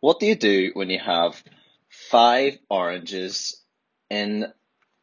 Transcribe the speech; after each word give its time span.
What 0.00 0.20
do 0.20 0.26
you 0.26 0.36
do 0.36 0.70
when 0.74 0.90
you 0.90 0.98
have 0.98 1.42
five 1.88 2.58
oranges 2.68 3.62
in 4.10 4.52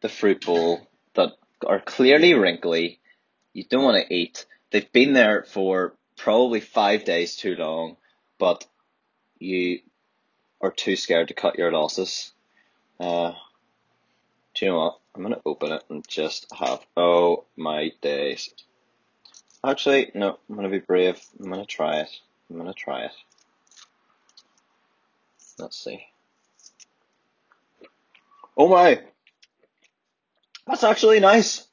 the 0.01 0.09
fruit 0.09 0.45
bowl 0.45 0.87
that 1.15 1.33
are 1.65 1.79
clearly 1.79 2.33
wrinkly? 2.33 2.99
You 3.53 3.63
don't 3.63 3.83
want 3.83 4.05
to 4.05 4.13
eat. 4.13 4.45
They've 4.71 4.91
been 4.91 5.13
there 5.13 5.43
for 5.43 5.95
probably 6.17 6.59
five 6.59 7.05
days 7.05 7.35
too 7.35 7.55
long, 7.55 7.97
but 8.37 8.65
you 9.39 9.79
are 10.61 10.71
too 10.71 10.95
scared 10.95 11.27
to 11.27 11.33
cut 11.33 11.57
your 11.57 11.71
losses. 11.71 12.31
Uh, 12.99 13.33
do 14.55 14.65
you 14.65 14.71
know 14.71 14.77
what? 14.77 14.99
I'm 15.15 15.21
gonna 15.21 15.41
open 15.45 15.71
it 15.73 15.83
and 15.89 16.07
just 16.07 16.47
have 16.53 16.79
oh 16.97 17.45
my 17.55 17.91
days. 18.01 18.49
Actually, 19.65 20.11
no, 20.15 20.39
I'm 20.49 20.55
gonna 20.55 20.69
be 20.69 20.79
brave. 20.79 21.19
I'm 21.39 21.49
gonna 21.49 21.65
try 21.65 21.99
it. 21.99 22.09
I'm 22.49 22.57
gonna 22.57 22.73
try 22.73 23.05
it. 23.05 23.11
Let's 25.59 25.81
see. 25.81 26.05
Oh 28.57 28.67
my! 28.67 29.01
That's 30.67 30.83
actually 30.83 31.19
nice! 31.19 31.67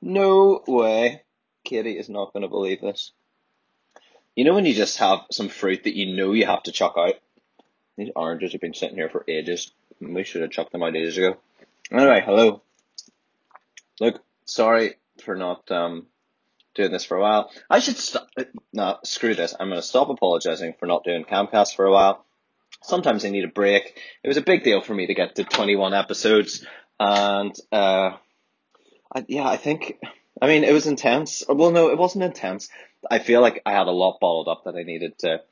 No 0.00 0.62
way. 0.66 1.22
Katie 1.64 1.98
is 1.98 2.08
not 2.08 2.32
gonna 2.32 2.48
believe 2.48 2.80
this. 2.80 3.12
You 4.34 4.44
know 4.44 4.54
when 4.54 4.66
you 4.66 4.74
just 4.74 4.98
have 4.98 5.20
some 5.30 5.48
fruit 5.48 5.84
that 5.84 5.96
you 5.96 6.16
know 6.16 6.32
you 6.32 6.46
have 6.46 6.62
to 6.64 6.72
chuck 6.72 6.94
out? 6.96 7.14
These 7.96 8.10
oranges 8.16 8.52
have 8.52 8.60
been 8.60 8.74
sitting 8.74 8.96
here 8.96 9.10
for 9.10 9.24
ages. 9.28 9.70
We 10.00 10.24
should 10.24 10.42
have 10.42 10.50
chucked 10.50 10.72
them 10.72 10.82
out 10.82 10.96
ages 10.96 11.18
ago. 11.18 11.36
Anyway, 11.90 12.22
hello. 12.24 12.62
Look, 14.00 14.22
sorry 14.46 14.94
for 15.22 15.36
not 15.36 15.70
um, 15.70 16.06
doing 16.74 16.90
this 16.90 17.04
for 17.04 17.16
a 17.16 17.20
while. 17.20 17.50
I 17.68 17.78
should 17.80 17.96
stop. 17.96 18.28
No, 18.72 18.98
screw 19.04 19.34
this. 19.34 19.54
I'm 19.58 19.68
going 19.68 19.80
to 19.80 19.86
stop 19.86 20.08
apologizing 20.08 20.74
for 20.78 20.86
not 20.86 21.04
doing 21.04 21.24
Camcast 21.24 21.76
for 21.76 21.84
a 21.84 21.92
while. 21.92 22.24
Sometimes 22.82 23.24
I 23.24 23.30
need 23.30 23.44
a 23.44 23.48
break. 23.48 23.98
It 24.22 24.28
was 24.28 24.36
a 24.36 24.42
big 24.42 24.64
deal 24.64 24.82
for 24.82 24.94
me 24.94 25.06
to 25.06 25.14
get 25.14 25.36
to 25.36 25.44
21 25.44 25.94
episodes, 25.94 26.66
and 26.98 27.54
uh, 27.70 28.16
I, 29.14 29.24
yeah, 29.28 29.48
I 29.48 29.56
think. 29.56 29.98
I 30.40 30.48
mean, 30.48 30.64
it 30.64 30.72
was 30.72 30.86
intense. 30.86 31.44
Well, 31.48 31.70
no, 31.70 31.90
it 31.90 31.98
wasn't 31.98 32.24
intense. 32.24 32.68
I 33.08 33.20
feel 33.20 33.40
like 33.40 33.62
I 33.64 33.72
had 33.72 33.86
a 33.86 33.92
lot 33.92 34.18
bottled 34.20 34.48
up 34.48 34.64
that 34.64 34.74
I 34.74 34.82
needed 34.82 35.18
to 35.20 35.42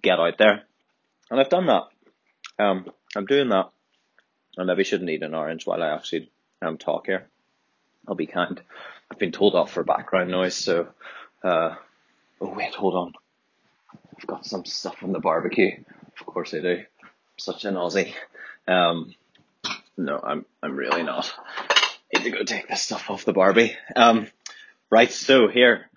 get 0.00 0.18
out 0.18 0.38
there, 0.38 0.62
and 1.30 1.38
I've 1.38 1.50
done 1.50 1.66
that. 1.66 1.82
Um, 2.58 2.86
I'm 3.14 3.26
doing 3.26 3.50
that. 3.50 3.70
I 4.58 4.64
maybe 4.64 4.84
shouldn't 4.84 5.10
eat 5.10 5.22
an 5.22 5.34
orange 5.34 5.66
while 5.66 5.82
I 5.82 5.94
actually 5.94 6.30
um, 6.62 6.78
talk 6.78 7.06
here. 7.06 7.28
I'll 8.08 8.14
be 8.14 8.26
kind. 8.26 8.60
I've 9.10 9.18
been 9.18 9.32
told 9.32 9.54
off 9.54 9.72
for 9.72 9.84
background 9.84 10.30
noise, 10.30 10.54
so. 10.54 10.88
Uh, 11.44 11.74
oh 12.40 12.54
wait, 12.54 12.74
hold 12.74 12.94
on. 12.94 13.12
I've 14.22 14.28
got 14.28 14.46
some 14.46 14.64
stuff 14.64 15.02
on 15.02 15.12
the 15.12 15.18
barbecue. 15.18 15.82
Of 16.20 16.26
course 16.26 16.54
I 16.54 16.60
do. 16.60 16.76
I'm 17.02 17.38
such 17.38 17.64
an 17.64 17.74
Aussie. 17.74 18.14
Um, 18.68 19.14
no, 19.96 20.20
I'm 20.22 20.44
I'm 20.62 20.76
really 20.76 21.02
not. 21.02 21.32
Need 22.14 22.24
to 22.24 22.30
go 22.30 22.44
take 22.44 22.68
this 22.68 22.82
stuff 22.82 23.10
off 23.10 23.24
the 23.24 23.32
Barbie. 23.32 23.76
Um, 23.96 24.28
right. 24.90 25.10
So 25.10 25.48
here, 25.48 25.90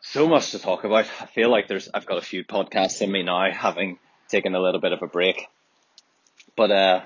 so 0.00 0.26
much 0.26 0.52
to 0.52 0.58
talk 0.58 0.84
about. 0.84 1.06
I 1.20 1.26
feel 1.26 1.50
like 1.50 1.68
there's 1.68 1.88
I've 1.92 2.06
got 2.06 2.18
a 2.18 2.22
few 2.22 2.44
podcasts 2.44 3.02
in 3.02 3.12
me 3.12 3.22
now, 3.22 3.50
having 3.52 3.98
taken 4.28 4.54
a 4.54 4.60
little 4.60 4.80
bit 4.80 4.92
of 4.92 5.02
a 5.02 5.06
break. 5.06 5.46
But 6.56 6.70
uh, 6.70 7.00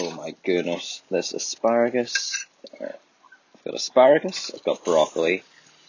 oh 0.00 0.10
my 0.16 0.34
goodness, 0.44 1.02
this 1.08 1.34
asparagus. 1.34 2.46
I've 2.80 3.64
got 3.64 3.74
asparagus. 3.74 4.50
I've 4.52 4.64
got 4.64 4.84
broccoli. 4.84 5.44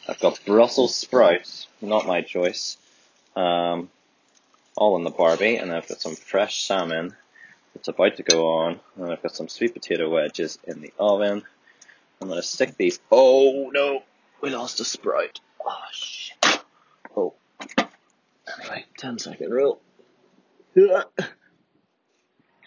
I've 0.09 0.19
got 0.19 0.43
Brussels 0.43 0.95
sprouts, 0.95 1.67
not 1.81 2.07
my 2.07 2.21
choice. 2.21 2.77
Um, 3.35 3.89
all 4.75 4.97
in 4.97 5.03
the 5.03 5.11
Barbie, 5.11 5.57
and 5.57 5.71
I've 5.71 5.87
got 5.87 6.01
some 6.01 6.15
fresh 6.15 6.63
salmon. 6.63 7.15
It's 7.75 7.89
about 7.89 8.17
to 8.17 8.23
go 8.23 8.47
on, 8.47 8.79
and 8.97 9.11
I've 9.11 9.21
got 9.21 9.35
some 9.35 9.47
sweet 9.47 9.73
potato 9.73 10.09
wedges 10.09 10.57
in 10.63 10.81
the 10.81 10.91
oven. 10.97 11.43
I'm 12.19 12.27
gonna 12.27 12.41
stick 12.41 12.75
these. 12.75 12.99
Oh 13.11 13.69
no, 13.71 14.01
we 14.41 14.49
lost 14.49 14.79
a 14.79 14.85
sprout. 14.85 15.39
Oh 15.63 15.77
shit. 15.91 16.37
Oh. 17.15 17.35
Anyway, 18.59 18.85
10 18.97 19.19
second 19.19 19.51
rule. 19.51 19.79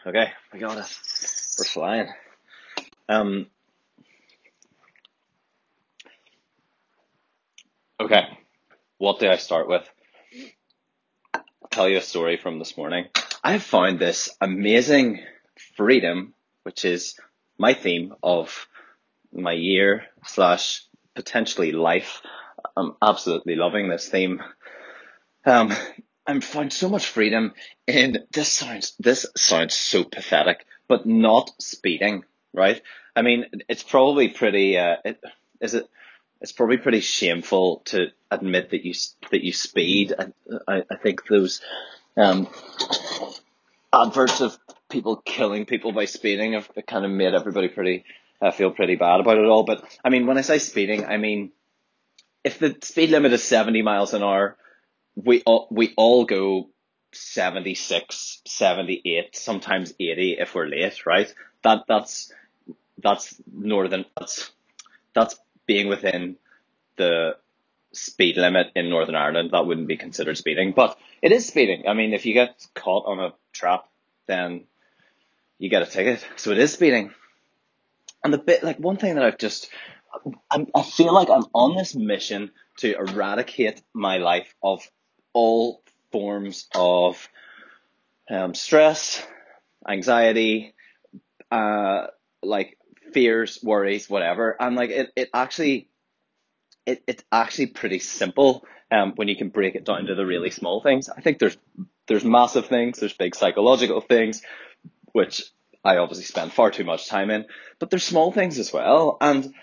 Okay, 0.05 0.33
we 0.53 0.59
got 0.59 0.79
it. 0.79 0.99
We're 1.59 1.65
flying. 1.65 2.09
Um. 3.09 3.47
Okay, 8.13 8.29
what 8.99 9.21
do 9.21 9.31
I 9.31 9.37
start 9.37 9.69
with? 9.69 9.89
Tell 11.71 11.89
you 11.89 11.97
a 11.97 12.03
story 12.03 12.37
from 12.37 12.59
this 12.59 12.77
morning. 12.77 13.07
I 13.43 13.57
found 13.57 13.99
this 13.99 14.29
amazing 14.39 15.21
freedom, 15.79 16.35
which 16.63 16.85
is 16.85 17.19
my 17.57 17.73
theme 17.73 18.15
of 18.23 18.69
my 19.33 19.53
year 19.53 20.05
slash 20.27 20.85
potentially 21.15 21.73
life. 21.73 22.21
I'm 22.77 22.97
absolutely 23.01 23.57
loving 23.57 23.89
this 23.89 24.11
theme. 24.11 24.43
Um, 25.47 25.73
I've 26.27 26.45
found 26.45 26.75
so 26.75 26.91
much 26.91 27.07
freedom 27.07 27.55
in 27.87 28.27
this 28.31 28.53
sounds 28.53 28.95
this 28.99 29.25
sounds 29.39 29.73
so 29.73 30.05
pathetic, 30.05 30.67
but 30.87 31.07
not 31.07 31.51
speeding, 31.63 32.25
right? 32.53 32.83
I 33.17 33.23
mean, 33.23 33.47
it's 33.71 33.83
probably 33.83 34.29
pretty. 34.29 34.77
Uh, 34.77 34.97
it, 35.03 35.19
is 35.63 35.73
it? 35.73 35.89
It's 36.43 36.53
probably 36.53 36.77
pretty 36.77 37.01
shameful 37.01 37.83
to 37.87 38.09
admit 38.31 38.71
that 38.71 38.85
you 38.85 38.95
that 39.31 39.43
you 39.43 39.53
speed. 39.53 40.13
I, 40.19 40.27
I, 40.69 40.83
I 40.91 40.97
think 40.97 41.27
those 41.27 41.63
um, 42.17 42.49
adverts 43.93 44.41
of 44.41 44.59
people 44.91 45.17
killing 45.17 45.65
people 45.65 45.93
by 45.93 46.05
speeding 46.05 46.53
have 46.53 46.69
kind 46.87 47.05
of 47.05 47.11
made 47.11 47.35
everybody 47.35 47.69
pretty 47.69 48.05
uh, 48.41 48.51
feel 48.51 48.73
pretty 48.73 48.97
bad 48.97 49.21
about 49.21 49.39
it 49.39 49.47
all. 49.47 49.65
But 49.65 49.85
I 50.05 50.11
mean, 50.11 50.27
when 50.27 50.37
I 50.37 50.43
say 50.43 50.59
speeding, 50.59 51.07
I 51.07 51.17
mean 51.17 51.53
if 52.45 52.59
the 52.59 52.77
speed 52.83 53.11
limit 53.11 53.33
is 53.33 53.45
seventy 53.45 53.83
miles 53.83 54.13
an 54.13 54.23
hour 54.23 54.57
we 55.15 55.43
all, 55.43 55.69
we 55.71 55.95
all 55.97 56.25
go 56.25 56.71
76, 57.13 58.43
78, 58.47 59.37
sometimes 59.37 59.93
80 59.99 60.37
if 60.41 60.55
we're 60.55 60.67
late, 60.67 61.05
right? 61.07 61.33
That, 61.63 61.85
that's, 61.87 62.33
that's 62.99 63.35
northern, 63.53 64.05
that's, 64.17 64.51
that's 65.15 65.37
being 65.73 65.89
within 65.89 66.37
the 66.97 67.37
speed 67.93 68.37
limit 68.37 68.67
in 68.75 68.91
Northern 68.91 69.15
Ireland. 69.15 69.51
That 69.53 69.67
wouldn't 69.67 69.89
be 69.89 69.97
considered 69.97 70.37
speeding, 70.37 70.73
but 70.73 70.99
it 71.23 71.33
is 71.33 71.47
speeding. 71.47 71.85
I 71.89 71.95
mean, 71.95 72.13
if 72.13 72.27
you 72.27 72.35
get 72.35 72.67
caught 72.75 73.07
on 73.07 73.19
a 73.19 73.33
trap, 73.53 73.89
then 74.27 74.65
you 75.59 75.71
get 75.71 75.81
a 75.81 75.87
ticket. 75.87 76.27
So 76.37 76.51
it 76.51 76.59
is 76.59 76.73
speeding. 76.75 77.13
And 78.23 78.35
the 78.35 78.39
bit, 78.39 78.63
like 78.63 78.79
one 78.79 78.99
thing 78.99 79.15
that 79.15 79.25
I've 79.25 79.39
just, 79.39 79.71
I'm, 80.51 80.67
I 80.75 80.83
feel 80.83 81.15
like 81.15 81.31
I'm 81.31 81.47
on 81.55 81.75
this 81.75 81.95
mission 81.95 82.51
to 82.79 82.95
eradicate 82.95 83.81
my 83.95 84.19
life 84.19 84.55
of 84.63 84.87
all 85.33 85.83
forms 86.11 86.69
of 86.75 87.29
um, 88.29 88.55
stress, 88.55 89.27
anxiety, 89.89 90.75
uh, 91.51 92.09
like 92.43 92.77
fears, 93.13 93.59
worries, 93.63 94.09
whatever. 94.09 94.57
And 94.59 94.77
like 94.77 94.91
it, 94.91 95.13
it 95.17 95.31
actually, 95.35 95.89
it, 96.87 97.03
it's 97.07 97.25
actually 97.31 97.67
pretty 97.67 97.99
simple 97.99 98.65
um, 98.91 99.13
when 99.17 99.29
you 99.29 99.37
can 99.37 99.49
break 99.49 99.75
it 99.75 99.85
down 99.85 100.07
to 100.07 100.15
the 100.15 100.27
really 100.27 100.51
small 100.51 100.83
things. 100.83 101.09
I 101.09 101.21
think 101.21 101.39
there's 101.39 101.57
there's 102.09 102.25
massive 102.25 102.67
things, 102.67 102.99
there's 102.99 103.13
big 103.13 103.35
psychological 103.35 104.01
things, 104.01 104.43
which 105.13 105.43
I 105.85 105.99
obviously 105.99 106.25
spend 106.25 106.53
far 106.53 106.71
too 106.71 106.85
much 106.85 107.09
time 107.09 107.31
in, 107.31 107.47
but 107.79 107.91
there's 107.91 108.05
small 108.05 108.33
things 108.33 108.59
as 108.59 108.73
well. 108.73 109.19
And 109.21 109.55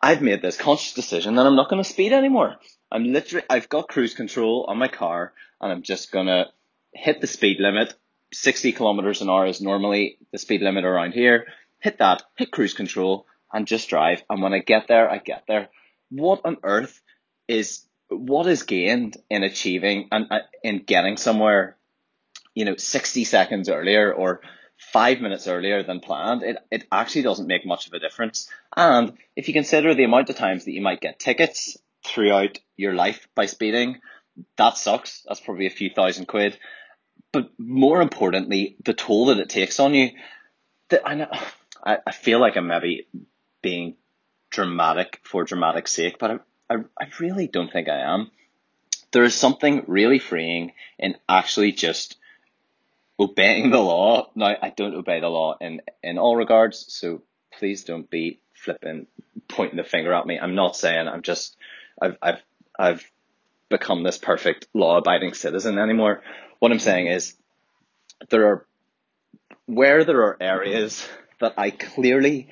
I've 0.00 0.22
made 0.22 0.42
this 0.42 0.56
conscious 0.56 0.94
decision 0.94 1.36
that 1.36 1.46
I'm 1.46 1.56
not 1.56 1.70
going 1.70 1.82
to 1.82 1.88
speed 1.88 2.12
anymore. 2.12 2.56
I'm 2.90 3.04
literally, 3.04 3.46
I've 3.48 3.68
got 3.68 3.88
cruise 3.88 4.14
control 4.14 4.66
on 4.68 4.78
my 4.78 4.88
car 4.88 5.32
and 5.60 5.72
I'm 5.72 5.82
just 5.82 6.10
gonna 6.10 6.46
hit 6.92 7.20
the 7.20 7.26
speed 7.26 7.58
limit. 7.60 7.94
60 8.32 8.72
kilometers 8.72 9.22
an 9.22 9.30
hour 9.30 9.46
is 9.46 9.60
normally 9.60 10.18
the 10.32 10.38
speed 10.38 10.60
limit 10.62 10.84
around 10.84 11.12
here. 11.12 11.46
Hit 11.80 11.98
that, 11.98 12.22
hit 12.36 12.50
cruise 12.50 12.74
control 12.74 13.26
and 13.52 13.66
just 13.66 13.88
drive. 13.88 14.22
And 14.28 14.42
when 14.42 14.52
I 14.52 14.58
get 14.58 14.88
there, 14.88 15.10
I 15.10 15.18
get 15.18 15.44
there. 15.46 15.68
What 16.10 16.42
on 16.44 16.58
earth 16.62 17.00
is, 17.46 17.82
what 18.08 18.46
is 18.46 18.62
gained 18.62 19.16
in 19.30 19.42
achieving 19.42 20.08
and 20.10 20.26
uh, 20.30 20.40
in 20.62 20.82
getting 20.84 21.16
somewhere, 21.16 21.76
you 22.54 22.64
know, 22.64 22.76
60 22.76 23.24
seconds 23.24 23.68
earlier 23.68 24.12
or 24.12 24.40
five 24.78 25.20
minutes 25.20 25.48
earlier 25.48 25.82
than 25.82 26.00
planned, 26.00 26.42
it, 26.42 26.56
it 26.70 26.86
actually 26.90 27.22
doesn't 27.22 27.46
make 27.46 27.66
much 27.66 27.86
of 27.86 27.92
a 27.92 27.98
difference. 27.98 28.48
And 28.76 29.14
if 29.36 29.48
you 29.48 29.54
consider 29.54 29.94
the 29.94 30.04
amount 30.04 30.30
of 30.30 30.36
times 30.36 30.64
that 30.64 30.72
you 30.72 30.80
might 30.80 31.00
get 31.00 31.18
tickets 31.18 31.76
throughout 32.04 32.58
your 32.76 32.94
life 32.94 33.28
by 33.34 33.46
speeding, 33.46 34.00
that 34.56 34.78
sucks. 34.78 35.24
That's 35.26 35.40
probably 35.40 35.66
a 35.66 35.70
few 35.70 35.90
thousand 35.90 36.26
quid. 36.26 36.58
But 37.32 37.50
more 37.58 38.00
importantly, 38.00 38.76
the 38.84 38.94
toll 38.94 39.26
that 39.26 39.38
it 39.38 39.48
takes 39.48 39.80
on 39.80 39.94
you. 39.94 40.10
That 40.90 41.02
I 41.06 41.14
know, 41.16 41.30
I, 41.84 41.98
I 42.06 42.12
feel 42.12 42.40
like 42.40 42.56
I'm 42.56 42.66
maybe 42.66 43.06
being 43.62 43.96
dramatic 44.50 45.20
for 45.24 45.44
dramatic 45.44 45.88
sake, 45.88 46.18
but 46.18 46.30
I, 46.30 46.74
I, 46.74 46.76
I 47.00 47.08
really 47.20 47.46
don't 47.46 47.72
think 47.72 47.88
I 47.88 48.00
am. 48.00 48.30
there 49.12 49.24
is 49.24 49.34
something 49.34 49.84
really 49.86 50.18
freeing 50.18 50.72
in 50.98 51.16
actually 51.28 51.72
just 51.72 52.16
obeying 53.18 53.70
the 53.70 53.78
law. 53.78 54.30
Now, 54.34 54.54
I 54.60 54.70
don't 54.70 54.94
obey 54.94 55.20
the 55.20 55.28
law 55.28 55.56
in, 55.60 55.80
in 56.02 56.18
all 56.18 56.36
regards, 56.36 56.84
so 56.88 57.22
please 57.52 57.84
don't 57.84 58.08
be 58.08 58.40
flipping, 58.54 59.06
pointing 59.48 59.76
the 59.76 59.84
finger 59.84 60.12
at 60.12 60.26
me. 60.26 60.38
I'm 60.38 60.54
not 60.54 60.76
saying 60.76 61.08
I'm 61.08 61.22
just, 61.22 61.56
I've, 62.00 62.16
I've, 62.22 62.42
I've 62.78 63.10
become 63.68 64.02
this 64.02 64.18
perfect 64.18 64.68
law 64.74 64.98
abiding 64.98 65.34
citizen 65.34 65.78
anymore. 65.78 66.22
What 66.58 66.72
I'm 66.72 66.78
saying 66.78 67.06
is 67.06 67.34
there 68.30 68.46
are, 68.46 68.66
where 69.66 70.04
there 70.04 70.22
are 70.22 70.36
areas 70.40 71.06
that 71.40 71.54
I 71.56 71.70
clearly 71.70 72.48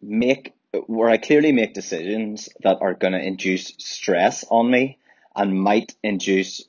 make, 0.00 0.54
where 0.86 1.10
I 1.10 1.16
clearly 1.16 1.52
make 1.52 1.74
decisions 1.74 2.48
that 2.62 2.78
are 2.80 2.94
going 2.94 3.12
to 3.12 3.24
induce 3.24 3.74
stress 3.78 4.44
on 4.50 4.70
me 4.70 4.98
and 5.34 5.60
might 5.60 5.94
induce 6.02 6.64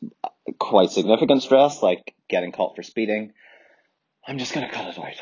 quite 0.59 0.91
significant 0.91 1.43
stress, 1.43 1.81
like 1.81 2.13
getting 2.29 2.51
caught 2.51 2.75
for 2.75 2.83
speeding, 2.83 3.33
I'm 4.25 4.37
just 4.37 4.53
going 4.53 4.67
to 4.67 4.73
cut 4.73 4.87
it 4.87 4.97
out. 4.97 5.15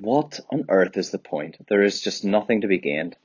What 0.00 0.40
on 0.50 0.66
earth 0.68 0.96
is 0.96 1.10
the 1.10 1.18
point? 1.18 1.56
There 1.68 1.82
is 1.82 2.00
just 2.00 2.24
nothing 2.24 2.60
to 2.60 2.68
be 2.68 2.78
gained. 2.78 3.16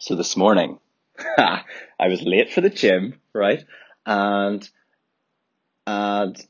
So 0.00 0.14
this 0.14 0.36
morning, 0.36 0.78
I 1.38 1.62
was 2.08 2.22
late 2.22 2.52
for 2.52 2.60
the 2.60 2.70
gym, 2.70 3.20
right? 3.32 3.64
And, 4.04 4.68
and 5.86 6.46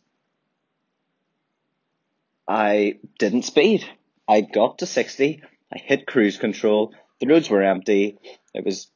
I 2.49 2.99
didn't 3.19 3.43
speed. 3.43 3.85
I 4.29 4.41
got 4.41 4.79
to 4.79 4.87
60. 4.87 5.43
I 5.73 5.79
hit 5.79 6.07
cruise 6.07 6.39
control. 6.39 6.95
The 7.21 7.27
roads 7.27 7.51
were 7.51 7.63
empty. 7.63 8.19
It 8.55 8.65
was, 8.65 8.91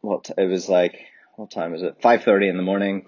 what, 0.00 0.30
it 0.36 0.48
was 0.48 0.68
like, 0.68 0.98
what 1.36 1.50
time 1.50 1.72
was 1.72 1.82
it? 1.82 2.00
5.30 2.00 2.50
in 2.50 2.56
the 2.56 2.62
morning 2.62 3.06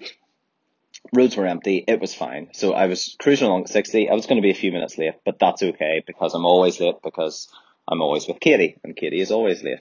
roads 1.12 1.36
were 1.36 1.46
empty. 1.46 1.84
It 1.86 2.00
was 2.00 2.14
fine. 2.14 2.48
So 2.52 2.72
I 2.72 2.86
was 2.86 3.16
cruising 3.18 3.46
along 3.46 3.62
at 3.62 3.68
60. 3.68 4.08
I 4.08 4.14
was 4.14 4.26
going 4.26 4.36
to 4.36 4.42
be 4.42 4.50
a 4.50 4.54
few 4.54 4.72
minutes 4.72 4.98
late, 4.98 5.14
but 5.24 5.38
that's 5.38 5.62
okay 5.62 6.02
because 6.06 6.34
I'm 6.34 6.44
always 6.44 6.80
late 6.80 6.96
because 7.02 7.48
I'm 7.88 8.02
always 8.02 8.26
with 8.26 8.40
Katie 8.40 8.78
and 8.84 8.96
Katie 8.96 9.20
is 9.20 9.30
always 9.30 9.62
late. 9.62 9.80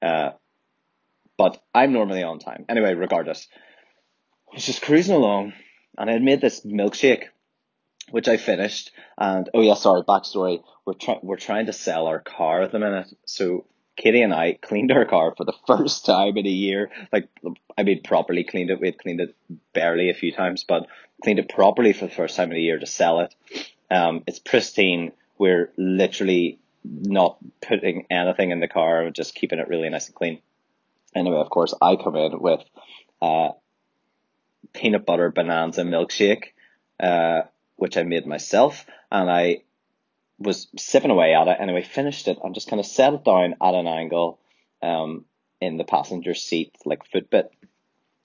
Uh, 0.00 0.30
but 1.36 1.62
I'm 1.74 1.92
normally 1.92 2.22
on 2.22 2.38
time. 2.38 2.66
Anyway, 2.68 2.94
regardless, 2.94 3.48
I 4.50 4.56
was 4.56 4.66
just 4.66 4.82
cruising 4.82 5.14
along 5.14 5.52
and 5.98 6.08
I 6.08 6.12
had 6.12 6.22
made 6.22 6.40
this 6.40 6.60
milkshake, 6.64 7.24
which 8.10 8.28
I 8.28 8.36
finished. 8.36 8.92
And 9.18 9.48
oh 9.54 9.62
yeah, 9.62 9.74
sorry, 9.74 10.02
backstory. 10.02 10.62
We're 10.84 10.94
trying, 10.94 11.20
we're 11.22 11.36
trying 11.36 11.66
to 11.66 11.72
sell 11.72 12.06
our 12.06 12.20
car 12.20 12.62
at 12.62 12.72
the 12.72 12.78
minute. 12.78 13.12
So 13.24 13.66
Katie 13.96 14.22
and 14.22 14.32
I 14.32 14.58
cleaned 14.60 14.92
our 14.92 15.04
car 15.04 15.34
for 15.36 15.44
the 15.44 15.54
first 15.66 16.06
time 16.06 16.36
in 16.36 16.46
a 16.46 16.50
year. 16.50 16.90
Like, 17.12 17.28
I 17.76 17.82
mean, 17.82 18.02
properly 18.02 18.44
cleaned 18.44 18.70
it. 18.70 18.80
We 18.80 18.88
had 18.88 18.98
cleaned 18.98 19.20
it 19.20 19.36
barely 19.72 20.10
a 20.10 20.14
few 20.14 20.32
times, 20.32 20.64
but 20.64 20.86
cleaned 21.22 21.38
it 21.38 21.48
properly 21.48 21.92
for 21.92 22.06
the 22.06 22.14
first 22.14 22.36
time 22.36 22.50
in 22.50 22.56
a 22.56 22.60
year 22.60 22.78
to 22.78 22.86
sell 22.86 23.20
it. 23.20 23.34
Um, 23.90 24.22
it's 24.26 24.38
pristine. 24.38 25.12
We're 25.38 25.70
literally 25.76 26.58
not 26.84 27.38
putting 27.60 28.06
anything 28.10 28.50
in 28.50 28.60
the 28.60 28.68
car, 28.68 29.10
just 29.10 29.34
keeping 29.34 29.58
it 29.58 29.68
really 29.68 29.88
nice 29.88 30.06
and 30.06 30.14
clean. 30.14 30.40
Anyway, 31.14 31.36
of 31.36 31.50
course, 31.50 31.74
I 31.82 31.96
come 31.96 32.16
in 32.16 32.40
with 32.40 32.60
uh, 33.20 33.50
peanut 34.72 35.04
butter 35.04 35.30
bonanza 35.30 35.82
milkshake, 35.82 36.52
uh, 37.00 37.42
which 37.80 37.96
I 37.96 38.02
made 38.02 38.26
myself, 38.26 38.84
and 39.10 39.30
I 39.30 39.62
was 40.38 40.68
sipping 40.76 41.10
away 41.10 41.34
at 41.34 41.48
it. 41.48 41.56
Anyway, 41.58 41.82
finished 41.82 42.28
it 42.28 42.38
and 42.44 42.54
just 42.54 42.68
kind 42.68 42.78
of 42.78 42.84
set 42.84 43.14
it 43.14 43.24
down 43.24 43.54
at 43.60 43.74
an 43.74 43.86
angle 43.86 44.38
um, 44.82 45.24
in 45.62 45.78
the 45.78 45.84
passenger 45.84 46.34
seat, 46.34 46.76
like 46.84 47.10
footbit. 47.10 47.48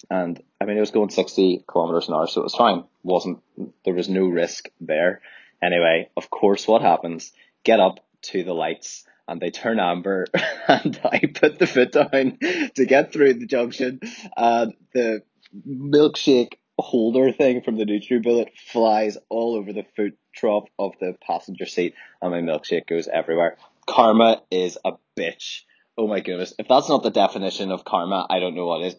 And 0.10 0.42
I 0.60 0.66
mean, 0.66 0.76
it 0.76 0.82
was 0.82 0.92
going 0.92 1.10
60 1.10 1.64
kilometers 1.68 2.10
an 2.10 2.16
hour, 2.16 2.28
so 2.28 2.42
it 2.42 2.44
was 2.44 2.56
fine. 2.56 2.84
wasn't 3.02 3.42
There 3.86 3.94
was 3.94 4.10
no 4.10 4.28
risk 4.28 4.68
there. 4.82 5.22
Anyway, 5.64 6.10
of 6.18 6.30
course, 6.30 6.68
what 6.68 6.82
happens? 6.82 7.32
Get 7.64 7.80
up 7.80 8.06
to 8.24 8.44
the 8.44 8.54
lights 8.54 9.06
and 9.26 9.42
they 9.42 9.52
turn 9.52 9.80
amber 9.80 10.28
and 10.68 11.00
I 11.02 11.22
put 11.34 11.60
the 11.60 11.68
foot 11.68 11.94
down 11.94 12.40
to 12.76 12.86
get 12.86 13.14
through 13.14 13.36
the 13.36 13.46
junction 13.46 14.02
and 14.36 14.74
the 14.94 15.22
milkshake 15.66 16.56
holder 16.82 17.32
thing 17.32 17.62
from 17.62 17.78
the 17.78 17.86
NutriBullet 17.86 18.50
flies 18.72 19.18
all 19.30 19.56
over 19.56 19.74
the 19.74 19.86
foot 19.96 20.18
trough 20.34 20.66
of 20.78 20.94
the 21.00 21.16
passenger 21.26 21.66
seat 21.66 21.96
and 22.22 22.32
my 22.32 22.42
milkshake 22.42 22.88
goes 22.88 23.08
everywhere. 23.08 23.58
Karma 23.88 24.42
is 24.52 24.78
a 24.84 24.94
bitch. 25.18 25.62
Oh 25.98 26.08
my 26.08 26.20
goodness. 26.20 26.54
If 26.60 26.68
that's 26.68 26.90
not 26.90 27.04
the 27.04 27.12
definition 27.12 27.72
of 27.72 27.86
karma, 27.86 28.28
I 28.30 28.40
don't 28.40 28.56
know 28.56 28.66
what 28.66 28.82
is. 28.82 28.96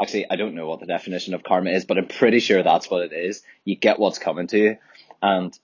Actually, 0.00 0.26
I 0.28 0.36
don't 0.36 0.54
know 0.54 0.66
what 0.66 0.80
the 0.80 0.86
definition 0.86 1.34
of 1.34 1.44
karma 1.44 1.70
is, 1.70 1.84
but 1.84 1.98
I'm 1.98 2.08
pretty 2.08 2.40
sure 2.40 2.62
that's 2.62 2.90
what 2.90 3.02
it 3.02 3.12
is. 3.12 3.42
You 3.64 3.76
get 3.76 3.98
what's 3.98 4.18
coming 4.18 4.48
to 4.48 4.58
you. 4.58 4.76
And 5.22 5.58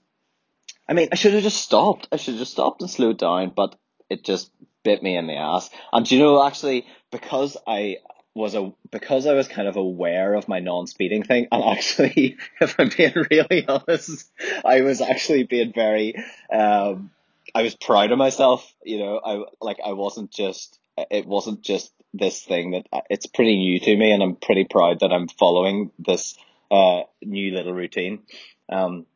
I 0.89 0.95
mean, 0.95 1.09
I 1.13 1.17
should 1.17 1.35
have 1.35 1.43
just 1.43 1.63
stopped. 1.63 2.09
I 2.13 2.17
should 2.17 2.35
have 2.35 2.41
just 2.41 2.53
stopped 2.53 2.81
and 2.81 2.91
slowed 2.91 3.19
down, 3.19 3.53
but 3.55 3.77
it 4.09 4.25
just 4.25 4.51
bit 4.83 5.03
me 5.03 5.17
in 5.17 5.27
the 5.27 5.37
ass. 5.37 5.69
And 5.93 6.11
you 6.11 6.19
know, 6.19 6.47
actually, 6.47 6.87
because 7.11 7.57
I 7.67 7.99
was 8.35 8.55
a 8.55 8.73
because 8.91 9.27
I 9.27 9.35
was 9.35 9.49
kind 9.49 9.69
of 9.69 9.77
aware 9.77 10.35
of 10.35 10.49
my 10.49 10.61
non-speeding 10.61 11.25
thing, 11.25 11.49
and 11.51 11.65
actually, 11.65 12.37
if 12.61 12.77
I'm 12.79 12.91
being 12.97 13.15
really 13.31 13.67
honest, 13.69 14.31
I 14.65 14.83
was 14.83 15.01
actually 15.01 15.45
being 15.45 15.73
very, 15.73 16.15
um, 16.53 17.11
I 17.55 17.63
was 17.63 17.75
proud 17.75 18.13
of 18.13 18.19
myself. 18.19 18.73
You 18.85 18.99
know, 18.99 19.21
I 19.25 19.45
like 19.61 19.79
I 19.85 19.93
wasn't 19.93 20.31
just 20.31 20.79
it 21.11 21.27
wasn't 21.27 21.63
just 21.63 21.93
this 22.13 22.43
thing 22.43 22.73
that 22.73 22.87
it's 23.09 23.27
pretty 23.27 23.57
new 23.57 23.81
to 23.81 23.97
me, 23.97 24.13
and 24.13 24.23
I'm 24.23 24.37
pretty 24.37 24.65
proud 24.65 25.01
that 25.01 25.13
I'm 25.13 25.29
following 25.29 25.91
this 25.99 26.37
uh, 26.71 27.03
new 27.23 27.55
little 27.55 27.73
routine. 27.73 28.21
Um, 28.69 29.07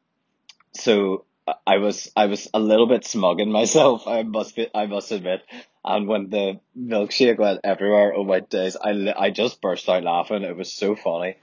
so 0.73 1.25
I 1.67 1.79
was 1.79 2.11
I 2.17 2.27
was 2.27 2.49
a 2.55 2.61
little 2.61 2.87
bit 2.87 3.05
smug 3.05 3.41
in 3.41 3.51
myself. 3.61 4.07
I 4.07 4.23
must 4.23 4.57
be, 4.57 4.69
I 4.75 4.87
must 4.87 5.13
admit. 5.13 5.43
And 5.85 6.09
when 6.09 6.31
the 6.31 6.61
milkshake 6.79 7.39
went 7.39 7.61
everywhere, 7.63 8.15
oh 8.17 8.25
my 8.25 8.41
days, 8.41 8.77
I, 8.77 9.13
I 9.17 9.31
just 9.31 9.61
burst 9.61 9.89
out 9.89 10.03
laughing. 10.03 10.43
It 10.43 10.57
was 10.57 10.73
so 10.73 10.97
funny. 10.97 11.37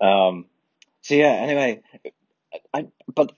Um, 0.00 0.46
so 1.02 1.14
yeah, 1.14 1.26
anyway, 1.26 1.80
I, 2.72 2.88
but 3.14 3.32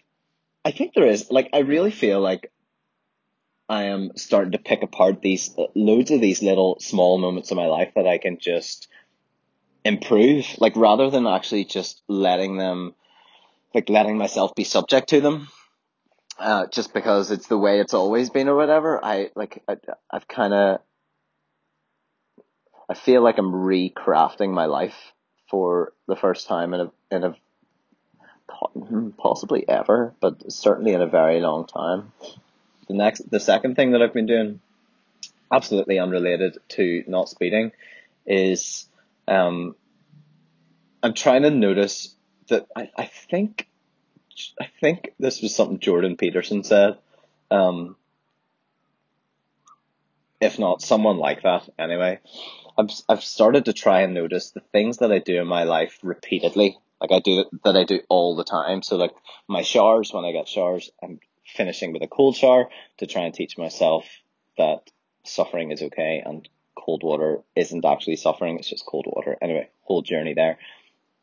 I 0.65 0.71
think 0.71 0.95
there 0.95 1.07
is, 1.07 1.31
like, 1.31 1.51
I 1.53 1.59
really 1.59 1.91
feel 1.91 2.21
like 2.21 2.51
I 3.69 3.85
am 3.85 4.13
starting 4.17 4.53
to 4.53 4.59
pick 4.59 4.83
apart 4.83 5.21
these, 5.21 5.55
loads 5.75 6.11
of 6.11 6.21
these 6.21 6.43
little 6.43 6.79
small 6.81 7.19
moments 7.19 7.51
in 7.51 7.57
my 7.57 7.67
life 7.67 7.93
that 7.95 8.07
I 8.07 8.17
can 8.19 8.39
just 8.39 8.89
improve, 9.85 10.47
like, 10.59 10.75
rather 10.75 11.11
than 11.11 11.27
actually 11.27 11.67
just 11.67 12.03
letting 12.09 12.57
them, 12.57 12.95
like, 13.75 13.91
letting 13.91 14.17
myself 14.17 14.55
be 14.55 14.65
subject 14.65 15.11
to 15.11 15.21
them 15.21 15.49
uh, 16.39 16.67
just 16.67 16.93
because 16.95 17.31
it's 17.31 17.47
the 17.47 17.59
way 17.59 17.81
it's 17.81 17.95
always 17.95 18.31
been 18.31 18.49
or 18.49 18.57
whatever. 18.57 19.03
I 19.05 19.31
like 19.35 19.63
I, 19.69 19.77
I've 20.11 20.29
kind 20.29 20.55
of 20.55 20.81
I 22.89 22.95
feel 22.95 23.23
like 23.23 23.39
I'm 23.39 23.53
recrafting 23.53 24.53
my 24.53 24.67
life 24.67 24.97
for 25.51 25.93
the 26.07 26.17
first 26.17 26.47
time 26.47 26.75
in 26.75 26.81
a 26.81 26.91
in 27.11 27.25
a 27.25 27.37
possibly 29.19 29.69
ever, 29.69 30.15
but 30.21 30.53
certainly 30.53 30.93
in 30.93 31.03
a 31.03 31.07
very 31.07 31.41
long 31.41 31.67
time. 31.67 32.13
The 32.89 32.95
next, 32.95 33.29
the 33.31 33.41
second 33.41 33.75
thing 33.75 33.93
that 33.93 34.03
I've 34.03 34.15
been 34.15 34.27
doing, 34.27 34.61
absolutely 35.53 35.99
unrelated 35.99 36.59
to 36.71 37.03
not 37.09 37.29
speeding, 37.29 37.73
is 38.27 38.89
um, 39.27 39.75
I'm 41.03 41.15
trying 41.15 41.43
to 41.43 41.51
notice 41.51 42.15
that 42.49 42.67
I, 42.77 42.91
I 42.97 43.07
think 43.07 43.69
I 44.61 44.69
think 44.81 45.13
this 45.19 45.43
was 45.43 45.55
something 45.55 45.79
Jordan 45.79 46.17
Peterson 46.17 46.65
said. 46.65 46.99
Um, 47.51 47.97
if 50.41 50.59
not 50.59 50.83
someone 50.83 51.19
like 51.19 51.43
that, 51.43 51.69
anyway. 51.79 52.21
I've 52.79 52.91
I've 53.09 53.25
started 53.25 53.65
to 53.67 53.73
try 53.73 54.03
and 54.03 54.15
notice 54.15 54.51
the 54.51 54.61
things 54.61 54.99
that 54.99 55.13
I 55.13 55.19
do 55.19 55.41
in 55.41 55.47
my 55.47 55.65
life 55.65 55.99
repeatedly, 56.03 56.79
like 57.01 57.13
I 57.13 57.21
do 57.21 57.45
that 57.65 57.77
I 57.77 57.85
do 57.85 58.01
all 58.09 58.37
the 58.37 58.45
time. 58.45 58.83
So 58.83 58.97
like 58.97 59.15
my 59.49 59.63
showers, 59.63 60.13
when 60.13 60.25
I 60.25 60.33
get 60.33 60.49
showers, 60.49 60.91
I'm 61.03 61.21
finishing 61.47 61.93
with 61.93 62.03
a 62.03 62.07
cold 62.07 62.37
shower 62.37 62.69
to 62.99 63.07
try 63.07 63.23
and 63.23 63.35
teach 63.35 63.57
myself 63.57 64.05
that 64.59 64.91
suffering 65.25 65.71
is 65.71 65.83
okay 65.83 66.23
and 66.25 66.47
cold 66.75 67.03
water 67.03 67.41
isn't 67.55 67.85
actually 67.85 68.17
suffering; 68.17 68.59
it's 68.59 68.69
just 68.69 68.85
cold 68.85 69.07
water. 69.09 69.37
Anyway, 69.41 69.71
whole 69.83 70.03
journey 70.03 70.35
there. 70.35 70.59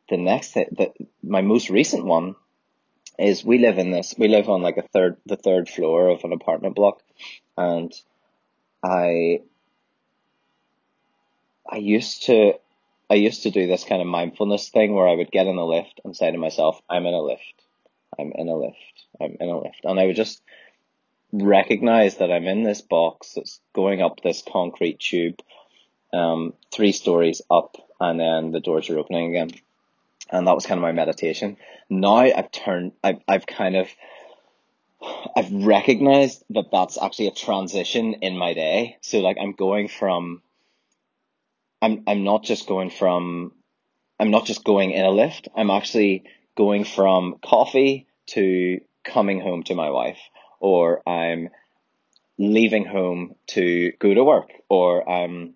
The 0.09 0.17
next 0.17 0.55
that 0.55 0.93
my 1.21 1.41
most 1.41 1.69
recent 1.69 2.05
one 2.05 2.35
is 3.19 3.43
we 3.43 3.59
live 3.59 3.77
in 3.77 3.91
this 3.91 4.15
we 4.17 4.27
live 4.27 4.49
on 4.49 4.61
like 4.61 4.77
a 4.77 4.87
third 4.93 5.17
the 5.25 5.37
third 5.37 5.69
floor 5.69 6.09
of 6.09 6.23
an 6.23 6.33
apartment 6.33 6.75
block 6.75 7.01
and 7.57 7.93
I 8.83 9.41
I 11.69 11.77
used 11.77 12.23
to 12.23 12.53
I 13.09 13.15
used 13.15 13.43
to 13.43 13.51
do 13.51 13.67
this 13.67 13.83
kind 13.83 14.01
of 14.01 14.07
mindfulness 14.07 14.69
thing 14.69 14.93
where 14.93 15.07
I 15.07 15.15
would 15.15 15.31
get 15.31 15.47
in 15.47 15.57
a 15.57 15.65
lift 15.65 16.01
and 16.03 16.15
say 16.15 16.31
to 16.31 16.37
myself, 16.37 16.81
I'm 16.89 17.05
in 17.05 17.13
a 17.13 17.21
lift. 17.21 17.61
I'm 18.17 18.31
in 18.33 18.47
a 18.47 18.55
lift. 18.55 19.05
I'm 19.21 19.37
in 19.39 19.49
a 19.49 19.59
lift. 19.59 19.81
And 19.83 19.99
I 19.99 20.07
would 20.07 20.15
just 20.15 20.41
recognize 21.31 22.17
that 22.17 22.31
I'm 22.31 22.47
in 22.47 22.63
this 22.63 22.81
box 22.81 23.33
that's 23.35 23.59
going 23.73 24.01
up 24.01 24.21
this 24.21 24.43
concrete 24.51 24.99
tube, 24.99 25.39
um, 26.11 26.53
three 26.71 26.91
stories 26.91 27.41
up 27.51 27.75
and 27.99 28.19
then 28.19 28.51
the 28.51 28.59
doors 28.59 28.89
are 28.89 28.97
opening 28.99 29.29
again. 29.29 29.51
And 30.33 30.47
that 30.47 30.55
was 30.55 30.65
kind 30.65 30.79
of 30.79 30.81
my 30.81 30.91
meditation. 30.91 31.57
Now 31.89 32.15
I've 32.15 32.51
turned, 32.51 32.93
I've, 33.03 33.19
I've 33.27 33.45
kind 33.45 33.75
of, 33.75 33.87
I've 35.35 35.51
recognized 35.51 36.43
that 36.49 36.71
that's 36.71 36.97
actually 37.01 37.27
a 37.27 37.31
transition 37.31 38.15
in 38.21 38.37
my 38.37 38.53
day. 38.53 38.97
So 39.01 39.19
like 39.19 39.37
I'm 39.39 39.53
going 39.53 39.87
from, 39.87 40.41
I'm, 41.81 42.03
I'm 42.07 42.23
not 42.23 42.43
just 42.43 42.67
going 42.67 42.89
from, 42.89 43.51
I'm 44.19 44.31
not 44.31 44.45
just 44.45 44.63
going 44.63 44.91
in 44.91 45.05
a 45.05 45.11
lift. 45.11 45.49
I'm 45.55 45.69
actually 45.69 46.23
going 46.57 46.83
from 46.83 47.35
coffee 47.43 48.07
to 48.27 48.79
coming 49.03 49.39
home 49.39 49.63
to 49.63 49.75
my 49.75 49.91
wife, 49.91 50.19
or 50.59 51.07
I'm 51.07 51.49
leaving 52.39 52.85
home 52.85 53.35
to 53.47 53.91
go 53.99 54.13
to 54.13 54.23
work, 54.23 54.49
or 54.69 55.07
I'm, 55.07 55.53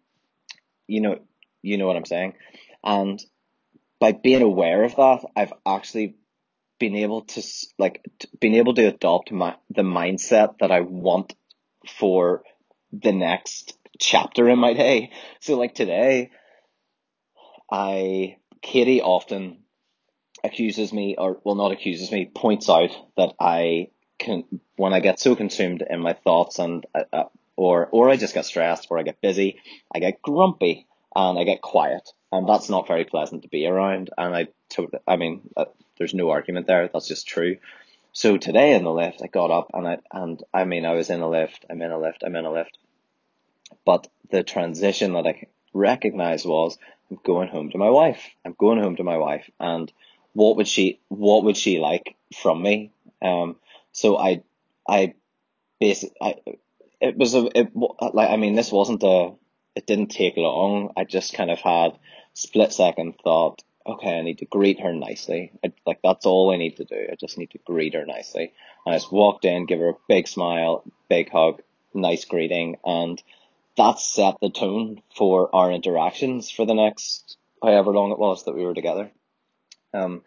you 0.86 1.02
know, 1.02 1.20
you 1.64 1.78
know 1.78 1.88
what 1.88 1.96
I'm 1.96 2.06
saying. 2.06 2.34
And 2.84 3.24
by 4.00 4.12
being 4.12 4.42
aware 4.42 4.84
of 4.84 4.96
that, 4.96 5.26
I've 5.36 5.54
actually 5.66 6.16
been 6.80 6.96
able 6.96 7.22
to 7.24 7.44
like 7.80 8.06
been 8.40 8.56
able 8.56 8.76
to 8.76 8.88
adopt 8.88 9.32
my 9.32 9.56
the 9.70 9.82
mindset 9.82 10.60
that 10.60 10.72
I 10.72 10.82
want 10.82 11.34
for 11.88 12.44
the 12.92 13.12
next 13.12 13.78
chapter 14.00 14.48
in 14.50 14.60
my 14.60 14.74
day. 14.74 15.12
So 15.40 15.58
like 15.58 15.74
today, 15.74 16.32
I 17.72 18.38
Katie 18.62 19.02
often 19.02 19.64
accuses 20.44 20.94
me, 20.94 21.16
or 21.18 21.40
well, 21.44 21.56
not 21.56 21.72
accuses 21.72 22.12
me, 22.12 22.30
points 22.34 22.70
out 22.70 22.92
that 23.18 23.34
I 23.40 23.90
can 24.20 24.44
when 24.76 24.94
I 24.94 25.00
get 25.00 25.20
so 25.20 25.36
consumed 25.36 25.84
in 25.88 26.00
my 26.00 26.14
thoughts 26.14 26.60
and 26.60 26.86
uh, 26.94 27.04
uh 27.12 27.24
or 27.56 27.88
or 27.88 28.10
I 28.10 28.18
just 28.18 28.34
get 28.34 28.46
stressed, 28.46 28.88
or 28.90 29.00
I 29.00 29.04
get 29.04 29.22
busy, 29.22 29.60
I 29.94 30.00
get 30.00 30.22
grumpy 30.22 30.88
and 31.16 31.40
I 31.40 31.44
get 31.44 31.62
quiet, 31.62 32.08
and 32.32 32.48
that's 32.48 32.70
not 32.70 32.88
very 32.88 33.06
pleasant 33.06 33.44
to 33.44 33.50
be 33.50 33.68
around. 33.68 34.10
And 34.18 34.36
I, 34.36 34.48
took, 34.70 34.92
I 35.08 35.16
mean, 35.16 35.50
uh, 35.56 35.66
there's 35.98 36.14
no 36.14 36.30
argument 36.30 36.68
there. 36.68 36.90
That's 36.92 37.08
just 37.08 37.28
true. 37.28 37.58
So 38.18 38.38
today 38.38 38.74
in 38.74 38.84
the 38.84 38.92
lift, 38.92 39.22
I 39.24 39.28
got 39.28 39.52
up 39.52 39.70
and 39.76 39.88
I 39.88 39.98
and 40.12 40.42
I 40.52 40.64
mean 40.64 40.86
I 40.86 40.94
was 40.94 41.12
in 41.12 41.22
a 41.22 41.30
lift. 41.30 41.66
I'm 41.70 41.82
in 41.84 41.92
a 41.92 42.00
lift. 42.00 42.24
I'm 42.26 42.36
in 42.36 42.46
a 42.46 42.52
lift. 42.52 42.80
But 43.86 44.08
the 44.32 44.42
transition 44.42 45.14
that 45.14 45.28
I 45.28 45.48
recognized 45.72 46.46
was 46.46 46.80
I'm 47.12 47.20
going 47.24 47.48
home 47.48 47.70
to 47.70 47.78
my 47.78 47.92
wife. 47.92 48.22
I'm 48.44 48.56
going 48.58 48.82
home 48.82 48.96
to 48.96 49.04
my 49.04 49.18
wife, 49.18 49.48
and 49.60 49.94
what 50.34 50.58
would 50.58 50.68
she 50.68 51.00
what 51.10 51.44
would 51.44 51.58
she 51.58 51.80
like 51.80 52.16
from 52.36 52.62
me? 52.62 52.92
Um, 53.22 53.58
so 53.92 54.18
I 54.18 54.42
I 54.90 55.14
basically 55.80 56.18
I 56.20 56.36
it 57.00 57.18
was 57.18 57.36
a 57.36 57.48
it 57.56 57.72
like 57.76 58.32
I 58.32 58.38
mean 58.38 58.56
this 58.56 58.72
wasn't 58.72 59.04
a 59.04 59.34
it 59.78 59.86
didn't 59.86 60.08
take 60.08 60.38
long. 60.38 60.92
I 60.98 61.04
just 61.04 61.36
kind 61.36 61.52
of 61.52 61.60
had 61.60 62.00
split 62.34 62.74
second 62.74 63.14
thought, 63.24 63.64
okay, 63.86 64.18
I 64.18 64.24
need 64.24 64.40
to 64.40 64.46
greet 64.46 64.80
her 64.80 64.92
nicely. 64.92 65.52
I, 65.64 65.72
like 65.86 66.00
that's 66.04 66.26
all 66.26 66.52
I 66.52 66.58
need 66.58 66.78
to 66.78 66.84
do. 66.84 67.08
I 67.12 67.16
just 67.16 67.38
need 67.38 67.52
to 67.52 67.60
greet 67.60 67.94
her 67.94 68.06
nicely. 68.06 68.54
And 68.86 68.96
I 68.96 68.98
just 68.98 69.12
walked 69.12 69.46
in, 69.46 69.68
give 69.68 69.80
her 69.80 69.90
a 69.90 69.98
big 70.08 70.28
smile, 70.28 70.84
big 71.10 71.32
hug, 71.32 71.62
nice 71.94 72.26
greeting, 72.26 72.78
and 72.84 73.22
that 73.78 74.00
set 74.00 74.38
the 74.42 74.50
tone 74.50 75.04
for 75.16 75.56
our 75.56 75.72
interactions 75.72 76.50
for 76.50 76.66
the 76.66 76.74
next 76.74 77.38
however 77.62 77.92
long 77.92 78.12
it 78.12 78.20
was 78.20 78.46
that 78.46 78.56
we 78.56 78.66
were 78.66 78.74
together. 78.74 79.12
Um, 79.94 80.24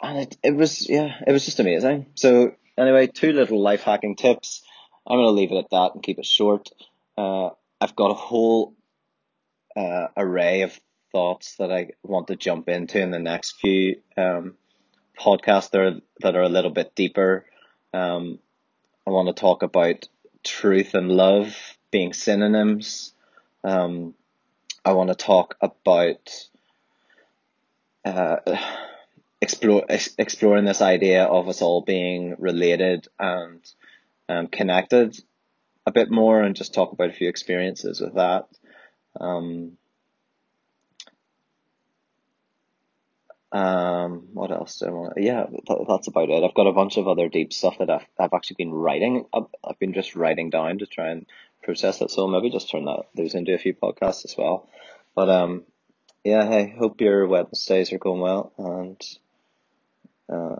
and 0.00 0.18
it, 0.18 0.36
it 0.42 0.56
was, 0.56 0.88
yeah, 0.88 1.12
it 1.26 1.32
was 1.32 1.44
just 1.44 1.60
amazing. 1.60 2.06
So 2.14 2.54
anyway, 2.78 3.06
two 3.06 3.34
little 3.34 3.60
life 3.60 3.82
hacking 3.82 4.16
tips. 4.16 4.62
I'm 5.06 5.18
to 5.18 5.28
leave 5.28 5.52
it 5.52 5.58
at 5.58 5.70
that 5.70 5.90
and 5.92 6.02
keep 6.02 6.18
it 6.18 6.24
short. 6.24 6.70
Uh, 7.18 7.50
I've 7.82 7.96
got 7.96 8.12
a 8.12 8.14
whole 8.14 8.74
uh, 9.76 10.06
array 10.16 10.62
of 10.62 10.78
thoughts 11.10 11.56
that 11.56 11.72
I 11.72 11.88
want 12.04 12.28
to 12.28 12.36
jump 12.36 12.68
into 12.68 13.02
in 13.02 13.10
the 13.10 13.18
next 13.18 13.56
few 13.60 13.96
um, 14.16 14.54
podcasts 15.18 15.70
that 15.70 15.80
are, 15.80 16.00
that 16.20 16.36
are 16.36 16.42
a 16.42 16.48
little 16.48 16.70
bit 16.70 16.94
deeper. 16.94 17.44
Um, 17.92 18.38
I 19.04 19.10
want 19.10 19.34
to 19.34 19.40
talk 19.40 19.64
about 19.64 20.08
truth 20.44 20.94
and 20.94 21.10
love 21.10 21.56
being 21.90 22.12
synonyms. 22.12 23.14
Um, 23.64 24.14
I 24.84 24.92
want 24.92 25.08
to 25.08 25.16
talk 25.16 25.56
about 25.60 26.48
uh, 28.04 28.36
explore, 29.40 29.86
exploring 29.88 30.66
this 30.66 30.82
idea 30.82 31.24
of 31.24 31.48
us 31.48 31.60
all 31.60 31.80
being 31.80 32.36
related 32.38 33.08
and 33.18 33.60
um, 34.28 34.46
connected 34.46 35.20
a 35.86 35.92
bit 35.92 36.10
more 36.10 36.42
and 36.42 36.56
just 36.56 36.74
talk 36.74 36.92
about 36.92 37.10
a 37.10 37.14
few 37.14 37.28
experiences 37.28 38.00
with 38.00 38.14
that. 38.14 38.48
Um, 39.20 39.76
um, 43.50 44.28
what 44.32 44.50
else 44.50 44.78
do 44.78 44.86
I 44.86 44.90
want? 44.90 45.14
Yeah, 45.16 45.44
that, 45.68 45.84
that's 45.88 46.06
about 46.08 46.30
it. 46.30 46.42
I've 46.42 46.54
got 46.54 46.66
a 46.66 46.72
bunch 46.72 46.96
of 46.96 47.08
other 47.08 47.28
deep 47.28 47.52
stuff 47.52 47.78
that 47.78 47.90
I've, 47.90 48.06
I've 48.18 48.32
actually 48.32 48.56
been 48.58 48.72
writing. 48.72 49.26
I've, 49.32 49.46
I've 49.62 49.78
been 49.78 49.92
just 49.92 50.16
writing 50.16 50.50
down 50.50 50.78
to 50.78 50.86
try 50.86 51.10
and 51.10 51.26
process 51.62 52.00
it. 52.00 52.10
So 52.10 52.26
maybe 52.26 52.50
just 52.50 52.70
turn 52.70 52.84
that 52.86 53.04
those 53.14 53.34
into 53.34 53.54
a 53.54 53.58
few 53.58 53.74
podcasts 53.74 54.24
as 54.24 54.34
well. 54.38 54.68
But 55.14 55.28
um, 55.28 55.64
yeah, 56.24 56.48
hey, 56.48 56.74
hope 56.78 57.00
your 57.00 57.26
Wednesdays 57.26 57.92
are 57.92 57.98
going 57.98 58.20
well 58.20 58.52
and 58.56 59.00
uh, 60.32 60.56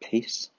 peace. 0.00 0.50